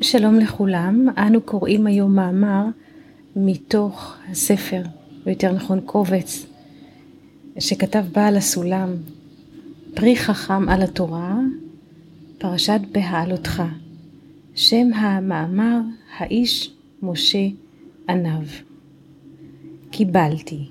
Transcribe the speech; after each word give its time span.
שלום 0.00 0.38
לכולם, 0.38 1.06
אנו 1.18 1.40
קוראים 1.40 1.86
היום 1.86 2.14
מאמר 2.14 2.64
מתוך 3.36 4.16
הספר, 4.28 4.82
או 5.26 5.30
יותר 5.30 5.52
נכון 5.52 5.80
קובץ, 5.80 6.46
שכתב 7.58 8.04
בעל 8.12 8.36
הסולם, 8.36 8.90
פרי 9.94 10.16
חכם 10.16 10.68
על 10.68 10.82
התורה, 10.82 11.38
פרשת 12.38 12.80
בהעלותך. 12.92 13.62
שם 14.54 14.94
המאמר, 14.94 15.80
האיש 16.18 16.74
משה 17.02 17.46
עניו. 18.08 18.46
קיבלתי. 19.90 20.68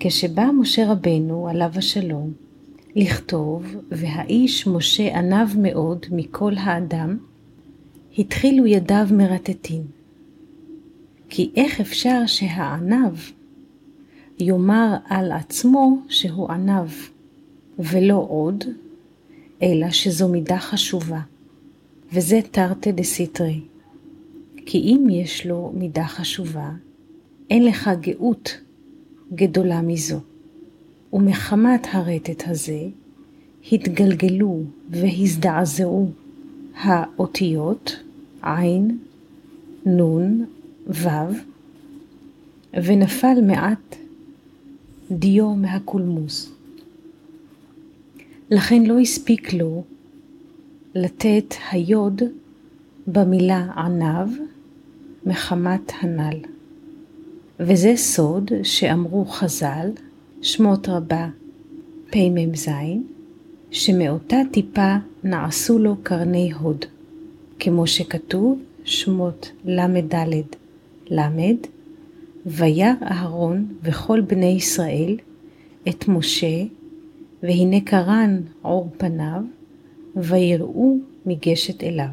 כשבא 0.00 0.46
משה 0.60 0.92
רבנו, 0.92 1.48
עליו 1.48 1.70
השלום, 1.76 2.32
לכתוב, 2.96 3.76
והאיש 3.90 4.66
משה 4.66 5.18
עניו 5.18 5.48
מאוד 5.58 6.06
מכל 6.10 6.52
האדם, 6.56 7.16
התחילו 8.18 8.66
ידיו 8.66 9.06
מרטטין. 9.10 9.82
כי 11.28 11.50
איך 11.56 11.80
אפשר 11.80 12.22
שהענב 12.26 13.14
יאמר 14.38 14.96
על 15.04 15.32
עצמו 15.32 15.98
שהוא 16.08 16.48
ענב, 16.48 16.88
ולא 17.78 18.26
עוד, 18.28 18.64
אלא 19.62 19.90
שזו 19.90 20.28
מידה 20.28 20.58
חשובה, 20.58 21.20
וזה 22.12 22.40
תרתי 22.50 22.92
דסיטרי. 22.92 23.60
כי 24.66 24.78
אם 24.78 25.06
יש 25.10 25.46
לו 25.46 25.72
מידה 25.74 26.04
חשובה, 26.06 26.70
אין 27.50 27.64
לך 27.64 27.90
גאות 28.00 28.60
גדולה 29.34 29.82
מזו. 29.82 30.20
ומחמת 31.12 31.86
הרטט 31.92 32.42
הזה, 32.46 32.80
התגלגלו 33.72 34.62
והזדעזעו 34.90 36.10
האותיות 36.76 37.96
עין, 38.46 38.98
נון, 39.86 40.44
וו, 40.86 41.34
ונפל 42.74 43.40
מעט 43.46 43.96
דיו 45.10 45.54
מהקולמוס. 45.54 46.52
לכן 48.50 48.82
לא 48.82 48.98
הספיק 48.98 49.52
לו 49.52 49.84
לתת 50.94 51.54
היוד 51.70 52.22
במילה 53.06 53.72
ענב 53.76 54.28
מחמת 55.26 55.92
הנ"ל. 56.00 56.38
וזה 57.60 57.92
סוד 57.96 58.50
שאמרו 58.62 59.24
חז"ל, 59.24 59.90
שמות 60.42 60.88
רבה 60.88 61.28
פמ"ז, 62.10 62.68
שמאותה 63.70 64.36
טיפה 64.52 64.94
נעשו 65.24 65.78
לו 65.78 65.96
קרני 66.02 66.52
הוד. 66.52 66.84
כמו 67.58 67.86
שכתוב 67.86 68.62
שמות 68.84 69.52
ל"ד 69.64 70.14
ל', 71.10 71.20
וירא 72.46 72.92
אהרון 73.02 73.66
וכל 73.82 74.20
בני 74.20 74.46
ישראל 74.46 75.16
את 75.88 76.08
משה, 76.08 76.64
והנה 77.42 77.80
קרן 77.80 78.40
עור 78.62 78.90
פניו, 78.98 79.42
ויראו 80.16 80.96
מגשת 81.26 81.84
אליו. 81.84 82.08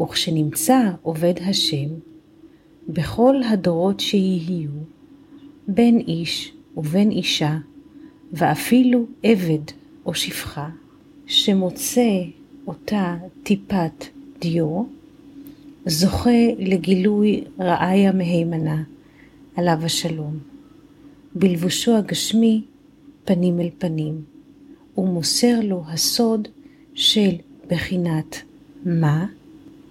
וכשנמצא 0.00 0.90
עובד 1.02 1.34
השם, 1.46 1.88
בכל 2.88 3.36
הדורות 3.42 4.00
שיהיו, 4.00 4.70
בין 5.68 5.98
איש 5.98 6.52
ובין 6.76 7.10
אישה, 7.10 7.58
ואפילו 8.32 9.06
עבד 9.22 9.72
או 10.06 10.14
שפחה, 10.14 10.68
שמוצא 11.26 12.22
אותה 12.66 13.16
טיפת 13.42 14.04
דיו, 14.42 14.82
זוכה 15.86 16.30
לגילוי 16.58 17.44
רעיה 17.60 18.12
מהימנה, 18.12 18.82
עליו 19.56 19.78
השלום, 19.84 20.38
בלבושו 21.34 21.96
הגשמי 21.96 22.62
פנים 23.24 23.60
אל 23.60 23.68
פנים, 23.78 24.22
ומוסר 24.98 25.60
לו 25.62 25.82
הסוד 25.88 26.48
של 26.94 27.30
בחינת 27.70 28.36
מה, 28.84 29.26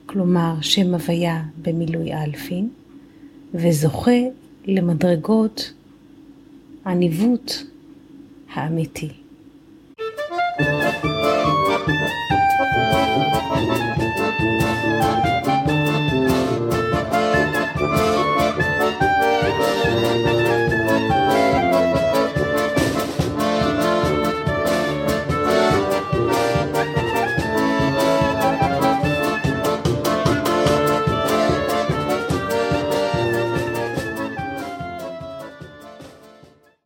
כלומר 0.06 0.53
שם 0.62 0.94
הוויה 0.94 1.44
במילוי 1.62 2.13
אלפין, 2.13 2.69
וזוכה 3.53 4.22
למדרגות 4.66 5.73
הניווט 6.85 7.51
האמיתי. 8.53 9.09
thank 12.62 12.75
you 12.75 12.81